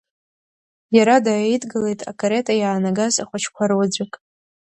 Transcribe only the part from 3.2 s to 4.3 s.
ахәыҷқәа руаӡәык.